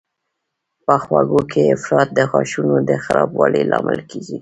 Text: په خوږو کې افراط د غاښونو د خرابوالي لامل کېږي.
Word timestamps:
په 0.85 0.95
خوږو 1.03 1.41
کې 1.51 1.61
افراط 1.75 2.09
د 2.17 2.19
غاښونو 2.31 2.75
د 2.89 2.91
خرابوالي 3.03 3.63
لامل 3.71 3.99
کېږي. 4.11 4.37